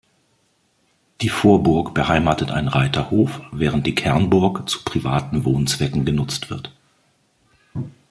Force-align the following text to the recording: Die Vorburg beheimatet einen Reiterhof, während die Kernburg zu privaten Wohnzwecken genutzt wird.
Die 1.21 1.29
Vorburg 1.29 1.93
beheimatet 1.93 2.49
einen 2.49 2.69
Reiterhof, 2.69 3.39
während 3.51 3.85
die 3.85 3.93
Kernburg 3.93 4.67
zu 4.67 4.83
privaten 4.83 5.45
Wohnzwecken 5.45 6.05
genutzt 6.05 6.49
wird. 6.49 6.73